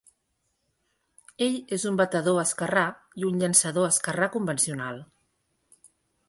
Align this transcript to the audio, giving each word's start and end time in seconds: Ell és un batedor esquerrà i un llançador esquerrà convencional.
Ell 1.47 1.57
és 1.77 1.85
un 1.89 1.99
batedor 1.99 2.39
esquerrà 2.45 2.87
i 3.21 3.27
un 3.29 3.37
llançador 3.45 3.87
esquerrà 3.91 4.31
convencional. 4.39 4.99